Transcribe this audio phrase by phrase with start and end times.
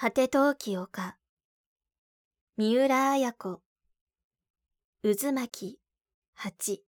[0.00, 1.16] 果て陶器丘
[2.56, 3.60] 三浦綾子。
[5.02, 5.80] 渦巻
[6.34, 6.84] 八。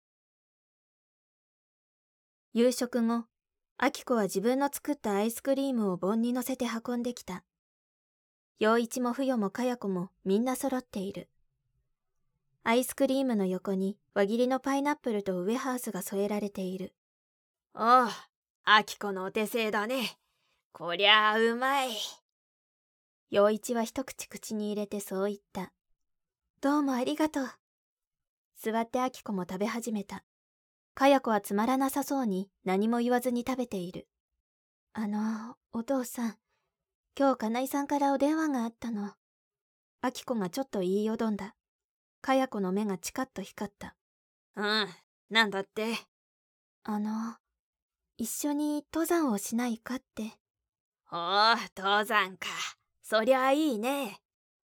[2.52, 3.24] 夕食後
[3.82, 7.42] 明子は自分の作ったアイスクリームを盆に乗せて運んできた。
[8.60, 11.28] 陽一も冬もかや子もみんな揃っている。
[12.62, 16.94] アイスクリームの横に輪切りのパイナップルとウエハースが添えられている。
[17.74, 18.08] おう
[18.64, 20.16] 明子のお手製だね。
[20.72, 21.90] こりゃあうまい。
[23.30, 25.72] 陽一は一口口に入れてそう言った。
[26.60, 27.48] どうもありがとう。
[28.60, 30.24] 座って明子も食べ始めた。
[30.94, 34.08] かや子はつまらなさそうに何も言わずに食べている。
[34.94, 36.36] あの、お父さん、
[37.16, 39.12] 今日金井さんからお電話があったの。
[40.02, 41.54] 明子がちょっと言いよどんだ。
[42.22, 43.94] かや子の目がチカッと光った。
[44.56, 44.88] うん、
[45.30, 45.94] なんだって。
[46.82, 47.36] あの、
[48.18, 50.32] 一緒に登山をしないかって。
[51.12, 52.48] おお、登山か。
[53.10, 54.20] そりゃいいね。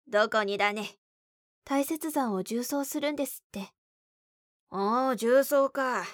[0.08, 0.96] どこにだね。
[1.66, 3.68] 大雪山を縦走するんですって。
[4.70, 6.06] おお、縦走か。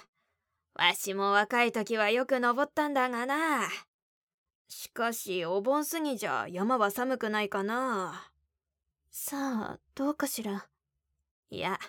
[0.75, 3.69] わしも若い時はよく登ったんだがな。
[4.67, 8.29] しかし、お盆過ぎじゃ山は寒くないかな。
[9.09, 9.37] さ
[9.75, 10.67] あ、どうかしら。
[11.49, 11.79] いや、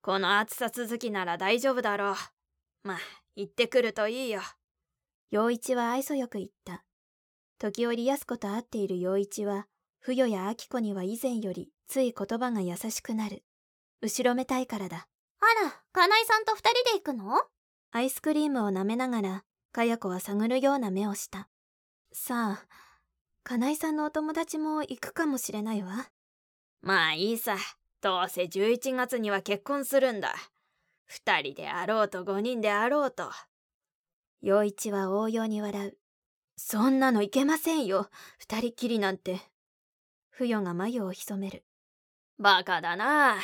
[0.00, 2.14] この暑さ続きなら大丈夫だろう。
[2.84, 2.98] まあ、
[3.36, 4.40] 行ってくるといいよ。
[5.30, 6.86] 陽一は愛想よく言った。
[7.58, 9.66] 時折安子と会っている陽一は、
[10.06, 13.42] 不与や明子には以前よりつい言葉が優しくなる。
[14.02, 15.08] 後ろめたいからだ。
[15.40, 17.40] あら、金井さんと二人で行くの？
[17.90, 21.48] アイスクリームを舐めながら、かや子は探るような目をした。
[22.12, 22.66] さあ、
[23.44, 26.10] 金井さんのお友達も行くかもしれないわ。
[26.82, 27.56] まあいいさ。
[28.02, 30.34] どうせ11月には結婚するんだ。
[31.06, 33.30] 二人であろうと五人であろうと。
[34.42, 35.96] 陽一は応用に笑う。
[36.58, 38.10] そんなのいけませんよ。
[38.36, 39.40] 二人きりなんて。
[40.36, 41.64] 不与が眉を潜める。
[42.38, 43.36] バカだな。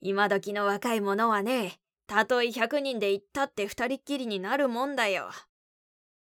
[0.00, 5.30] 今時の若い者はね、たとえ100人で行ったって二人っきりになるもんだよ。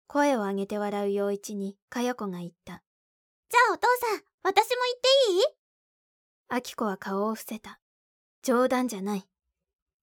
[0.07, 2.83] 声を上げて笑う陽一に、かや子が言った。
[3.49, 5.43] じゃあお父さん、私も行っていい？
[6.49, 7.81] あき子は顔を伏せた。
[8.43, 9.25] 冗談じゃない。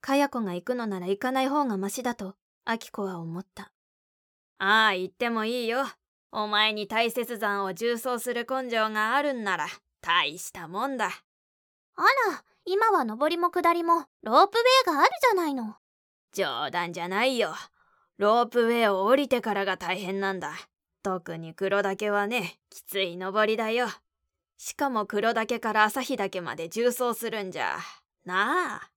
[0.02, 2.36] かや子が行くのなら行かない方がマシだと、
[2.66, 3.72] あき子は思った。
[4.58, 5.86] ああ、行ってもいいよ。
[6.32, 9.68] お前に大雪山を縦走する根性があるんなら、
[10.02, 11.06] 大したもんだ。
[11.06, 11.10] あ
[12.02, 15.76] ら、今は登りも下りもロープウェイがあるじゃないの。
[16.34, 17.54] 冗談じゃないよ。
[18.18, 20.54] ロープウェイを降りてからが大変なんだ。
[21.04, 23.88] 特に黒岳はね、きつい登りだよ。
[24.58, 27.78] しかも黒岳から旭岳まで縦走するんじゃ。
[28.26, 28.92] なあ。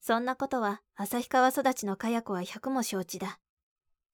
[0.00, 3.38] そんなことは旭川育ちのかや子は百も承知だ。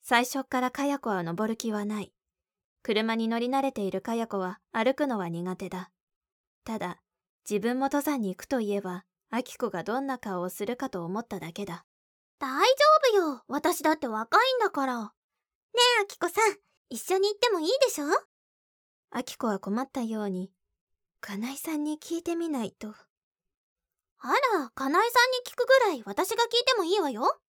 [0.02, 2.12] 最初からかや子は登る気はない。
[2.84, 5.90] 車に乗り慣れているかや子は歩くのは苦手だ。
[6.64, 6.98] ただ、
[7.48, 11.86] 自分も登山に行くといえば、あきこがどんな顔をするかと思っただけだ。
[12.38, 12.66] 大丈
[13.18, 13.42] 夫よ。
[13.48, 15.02] 私だって若いんだから。
[15.02, 15.08] ね
[16.00, 16.56] え、あきこさん、
[16.90, 18.04] 一緒に行ってもいいでしょ？
[19.10, 20.52] あきこは困ったように、
[21.22, 22.88] 金井さんに聞いてみないと。
[22.88, 24.28] あ
[24.58, 27.40] ら、金井さんに聞くぐらい私が聞いてもいいわよ。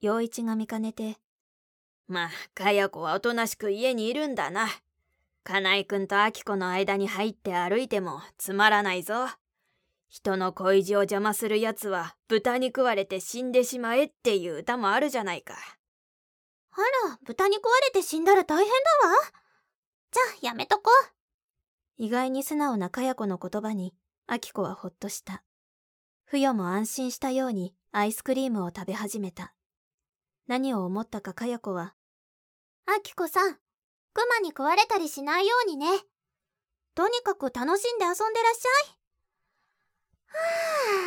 [0.00, 1.18] 陽一が見かねて、
[2.06, 4.68] まあ、かや子はおとなしく家にいるんだな。
[5.42, 9.28] 金井くんとあきこの間に入って歩いてもつまらないぞ。
[10.08, 15.54] 人の恋路を邪魔する奴は豚に食われて死んでしまえっていう歌もあるじゃないか。
[16.72, 18.66] あら、豚に食われて死んだら大変
[19.02, 19.14] だわ。
[20.10, 21.14] じゃあ、やめとこう。
[21.96, 23.94] 意外に素直なかや子の言葉に、
[24.26, 25.44] あきこはほっとした。
[26.24, 29.54] ふよも安心したようにアイスクリームを食べ始めた。
[30.46, 31.94] 何を思ったかかや子は、
[32.86, 33.54] あきこさん、
[34.12, 35.86] クマに食われたりしないようにね。
[36.94, 38.92] とにかく楽しんで遊んでらっしゃ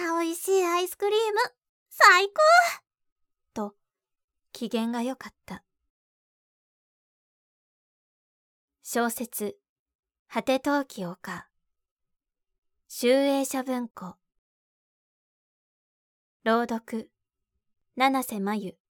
[0.05, 0.09] い。
[0.09, 1.39] はあ、美味しいアイスクリーム、
[1.89, 2.33] 最高
[3.53, 3.75] と、
[4.51, 5.63] 機嫌が良かった。
[8.83, 9.57] 小説、
[10.27, 11.47] 果て陶器丘。
[12.89, 14.15] 集英社文庫。
[16.43, 17.11] 朗読、
[17.95, 18.86] 七瀬真由。